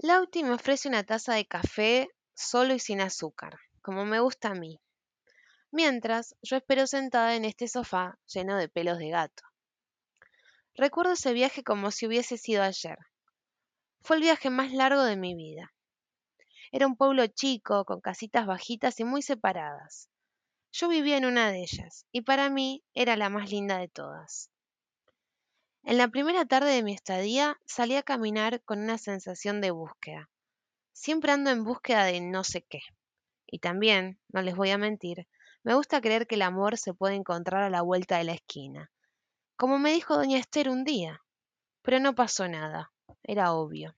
Lauti 0.00 0.44
me 0.44 0.52
ofrece 0.52 0.88
una 0.88 1.02
taza 1.02 1.34
de 1.34 1.44
café 1.44 2.08
solo 2.32 2.72
y 2.72 2.78
sin 2.78 3.00
azúcar, 3.00 3.58
como 3.82 4.04
me 4.04 4.20
gusta 4.20 4.50
a 4.50 4.54
mí. 4.54 4.80
Mientras, 5.72 6.36
yo 6.40 6.56
espero 6.56 6.86
sentada 6.86 7.34
en 7.34 7.44
este 7.44 7.66
sofá 7.66 8.16
lleno 8.32 8.56
de 8.56 8.68
pelos 8.68 8.98
de 8.98 9.08
gato. 9.10 9.42
Recuerdo 10.76 11.14
ese 11.14 11.32
viaje 11.32 11.64
como 11.64 11.90
si 11.90 12.06
hubiese 12.06 12.38
sido 12.38 12.62
ayer. 12.62 12.96
Fue 14.00 14.14
el 14.14 14.22
viaje 14.22 14.50
más 14.50 14.70
largo 14.72 15.02
de 15.02 15.16
mi 15.16 15.34
vida. 15.34 15.74
Era 16.70 16.86
un 16.86 16.96
pueblo 16.96 17.26
chico, 17.26 17.84
con 17.84 18.00
casitas 18.00 18.46
bajitas 18.46 19.00
y 19.00 19.04
muy 19.04 19.22
separadas. 19.22 20.08
Yo 20.70 20.88
vivía 20.88 21.16
en 21.16 21.24
una 21.24 21.50
de 21.50 21.62
ellas, 21.62 22.06
y 22.12 22.20
para 22.20 22.50
mí 22.50 22.84
era 22.94 23.16
la 23.16 23.30
más 23.30 23.50
linda 23.50 23.78
de 23.78 23.88
todas. 23.88 24.52
En 25.88 25.96
la 25.96 26.08
primera 26.08 26.44
tarde 26.44 26.72
de 26.72 26.82
mi 26.82 26.92
estadía 26.92 27.58
salí 27.64 27.96
a 27.96 28.02
caminar 28.02 28.60
con 28.64 28.78
una 28.78 28.98
sensación 28.98 29.62
de 29.62 29.70
búsqueda. 29.70 30.28
Siempre 30.92 31.32
ando 31.32 31.48
en 31.48 31.64
búsqueda 31.64 32.04
de 32.04 32.20
no 32.20 32.44
sé 32.44 32.60
qué. 32.60 32.80
Y 33.46 33.60
también, 33.60 34.20
no 34.28 34.42
les 34.42 34.54
voy 34.54 34.68
a 34.68 34.76
mentir, 34.76 35.26
me 35.62 35.72
gusta 35.72 36.02
creer 36.02 36.26
que 36.26 36.34
el 36.34 36.42
amor 36.42 36.76
se 36.76 36.92
puede 36.92 37.14
encontrar 37.14 37.62
a 37.62 37.70
la 37.70 37.80
vuelta 37.80 38.18
de 38.18 38.24
la 38.24 38.34
esquina. 38.34 38.90
Como 39.56 39.78
me 39.78 39.90
dijo 39.90 40.14
doña 40.14 40.36
Esther 40.36 40.68
un 40.68 40.84
día. 40.84 41.22
Pero 41.80 42.00
no 42.00 42.14
pasó 42.14 42.46
nada, 42.48 42.92
era 43.22 43.54
obvio. 43.54 43.96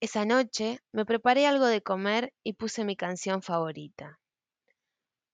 Esa 0.00 0.24
noche 0.24 0.80
me 0.90 1.04
preparé 1.04 1.46
algo 1.46 1.66
de 1.66 1.80
comer 1.80 2.34
y 2.42 2.54
puse 2.54 2.84
mi 2.84 2.96
canción 2.96 3.40
favorita. 3.40 4.18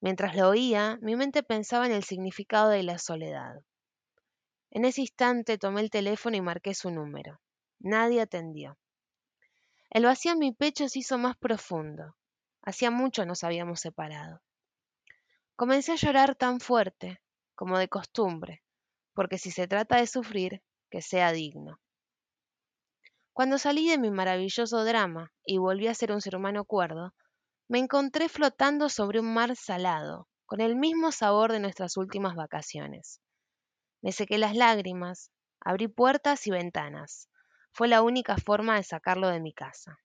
Mientras 0.03 0.37
lo 0.37 0.51
oía, 0.51 0.99
mi 1.01 1.17
mente 1.17 1.43
pensaba 1.43 1.87
en 1.87 1.93
el 1.93 2.05
significado 2.05 2.69
de 2.69 2.83
la 2.83 2.99
soledad. 2.99 3.63
En 4.71 4.85
ese 4.85 5.01
instante 5.01 5.59
tomé 5.59 5.81
el 5.81 5.91
teléfono 5.91 6.37
y 6.37 6.41
marqué 6.41 6.75
su 6.75 6.91
número. 6.91 7.41
Nadie 7.81 8.21
atendió. 8.21 8.79
El 9.91 10.05
vacío 10.05 10.33
en 10.33 10.39
mi 10.39 10.53
pecho 10.53 10.89
se 10.89 11.01
hizo 11.01 11.19
más 11.19 11.37
profundo. 11.37 12.17
Hacía 12.63 12.91
mucho 12.91 13.27
nos 13.27 13.43
habíamos 13.43 13.81
separado. 13.81 14.41
Comencé 15.57 15.93
a 15.93 15.97
llorar 15.97 16.37
tan 16.37 16.61
fuerte, 16.61 17.21
como 17.55 17.79
de 17.79 17.89
costumbre, 17.89 18.63
porque 19.13 19.39
si 19.39 19.51
se 19.51 19.67
trata 19.67 19.97
de 19.97 20.07
sufrir, 20.07 20.63
que 20.89 21.03
sea 21.03 21.33
digno. 21.33 21.81
Cuando 23.33 23.59
salí 23.59 23.89
de 23.89 23.99
mi 23.99 24.11
maravilloso 24.11 24.85
drama 24.85 25.33
y 25.45 25.59
volví 25.59 25.89
a 25.89 25.95
ser 25.95 26.13
un 26.13 26.21
ser 26.21 26.37
humano 26.37 26.65
cuerdo, 26.65 27.15
me 27.69 27.79
encontré 27.79 28.29
flotando 28.29 28.89
sobre 28.89 29.21
un 29.21 29.33
mar 29.33 29.57
salado, 29.57 30.29
con 30.47 30.61
el 30.61 30.77
mismo 30.77 31.11
sabor 31.13 31.51
de 31.51 31.61
nuestras 31.61 31.97
últimas 31.97 32.35
vacaciones. 32.37 33.21
Me 34.03 34.13
sequé 34.13 34.39
las 34.39 34.55
lágrimas, 34.57 35.31
abrí 35.61 35.89
puertas 35.89 36.47
y 36.47 36.51
ventanas. 36.51 37.29
Fue 37.73 37.89
la 37.89 38.03
única 38.03 38.37
forma 38.39 38.77
de 38.77 38.83
sacarlo 38.83 39.29
de 39.29 39.41
mi 39.41 39.53
casa. 39.53 39.99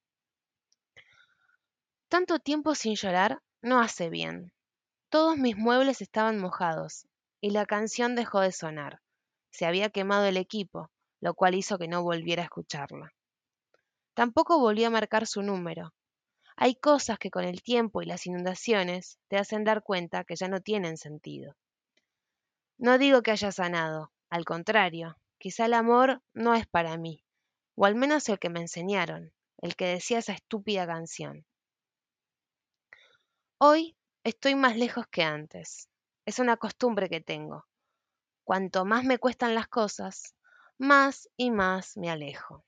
Tanto 2.09 2.39
tiempo 2.39 2.75
sin 2.75 2.95
llorar 2.95 3.41
no 3.61 3.79
hace 3.79 4.09
bien. 4.09 4.53
Todos 5.09 5.37
mis 5.37 5.57
muebles 5.57 6.01
estaban 6.01 6.39
mojados 6.39 7.07
y 7.41 7.51
la 7.51 7.65
canción 7.65 8.15
dejó 8.15 8.41
de 8.41 8.51
sonar. 8.51 9.01
Se 9.49 9.65
había 9.65 9.89
quemado 9.89 10.25
el 10.25 10.37
equipo, 10.37 10.91
lo 11.21 11.33
cual 11.33 11.55
hizo 11.55 11.77
que 11.77 11.87
no 11.87 12.03
volviera 12.03 12.43
a 12.43 12.45
escucharla. 12.45 13.13
Tampoco 14.13 14.59
volví 14.59 14.83
a 14.83 14.89
marcar 14.89 15.25
su 15.25 15.41
número. 15.41 15.93
Hay 16.57 16.75
cosas 16.75 17.17
que 17.17 17.29
con 17.29 17.43
el 17.43 17.61
tiempo 17.61 18.01
y 18.01 18.05
las 18.05 18.27
inundaciones 18.27 19.19
te 19.27 19.37
hacen 19.37 19.63
dar 19.63 19.83
cuenta 19.83 20.23
que 20.23 20.35
ya 20.35 20.47
no 20.47 20.61
tienen 20.61 20.97
sentido. 20.97 21.55
No 22.77 22.97
digo 22.97 23.21
que 23.21 23.31
haya 23.31 23.51
sanado, 23.53 24.11
al 24.29 24.43
contrario, 24.43 25.17
quizá 25.37 25.65
el 25.65 25.73
amor 25.73 26.21
no 26.33 26.55
es 26.55 26.67
para 26.67 26.97
mí, 26.97 27.23
o 27.75 27.85
al 27.85 27.95
menos 27.95 28.27
el 28.27 28.37
que 28.37 28.49
me 28.49 28.59
enseñaron, 28.59 29.31
el 29.59 29.77
que 29.77 29.85
decía 29.85 30.19
esa 30.19 30.33
estúpida 30.33 30.85
canción. 30.85 31.45
Hoy 33.57 33.95
estoy 34.25 34.55
más 34.55 34.75
lejos 34.75 35.07
que 35.07 35.23
antes. 35.23 35.89
Es 36.25 36.39
una 36.39 36.57
costumbre 36.57 37.09
que 37.09 37.21
tengo. 37.21 37.65
Cuanto 38.43 38.83
más 38.83 39.05
me 39.05 39.19
cuestan 39.19 39.55
las 39.55 39.69
cosas, 39.69 40.35
más 40.77 41.29
y 41.37 41.51
más 41.51 41.95
me 41.95 42.09
alejo. 42.09 42.65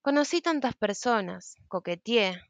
Conocí 0.00 0.40
tantas 0.40 0.76
personas, 0.76 1.56
coqueteé, 1.66 2.40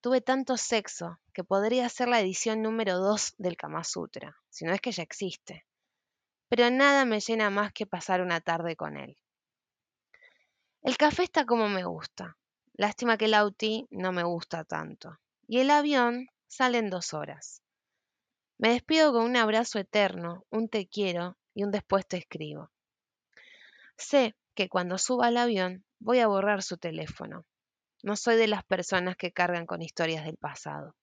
tuve 0.00 0.20
tanto 0.20 0.56
sexo 0.56 1.20
que 1.32 1.44
podría 1.44 1.88
ser 1.88 2.08
la 2.08 2.20
edición 2.20 2.60
número 2.60 2.98
2 2.98 3.34
del 3.38 3.56
Kama 3.56 3.84
Sutra, 3.84 4.36
si 4.48 4.64
no 4.64 4.74
es 4.74 4.80
que 4.80 4.92
ya 4.92 5.02
existe. 5.02 5.64
Pero 6.50 6.68
nada 6.68 7.04
me 7.04 7.20
llena 7.20 7.48
más 7.48 7.72
que 7.72 7.86
pasar 7.86 8.20
una 8.20 8.40
tarde 8.40 8.74
con 8.76 8.96
él. 8.96 9.16
El 10.82 10.96
café 10.96 11.22
está 11.22 11.46
como 11.46 11.68
me 11.68 11.84
gusta. 11.84 12.36
Lástima 12.74 13.16
que 13.16 13.26
el 13.26 13.34
auti 13.34 13.86
no 13.90 14.10
me 14.10 14.24
gusta 14.24 14.64
tanto. 14.64 15.18
Y 15.46 15.60
el 15.60 15.70
avión 15.70 16.26
sale 16.48 16.78
en 16.78 16.90
dos 16.90 17.14
horas. 17.14 17.62
Me 18.58 18.70
despido 18.70 19.12
con 19.12 19.24
un 19.24 19.36
abrazo 19.36 19.78
eterno, 19.78 20.44
un 20.50 20.68
te 20.68 20.88
quiero 20.88 21.38
y 21.54 21.62
un 21.62 21.70
después 21.70 22.06
te 22.06 22.16
escribo. 22.16 22.72
Sé 23.96 24.34
que 24.54 24.68
cuando 24.68 24.98
suba 24.98 25.28
al 25.28 25.36
avión 25.36 25.84
voy 26.00 26.18
a 26.18 26.26
borrar 26.26 26.62
su 26.62 26.78
teléfono. 26.78 27.46
No 28.02 28.16
soy 28.16 28.36
de 28.36 28.48
las 28.48 28.64
personas 28.64 29.16
que 29.16 29.32
cargan 29.32 29.66
con 29.66 29.82
historias 29.82 30.24
del 30.24 30.36
pasado. 30.36 30.96